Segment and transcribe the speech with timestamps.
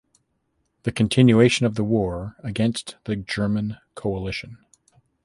[0.81, 4.57] The continuation of the war against the German coalition.